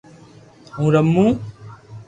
[0.73, 1.25] ھون رمو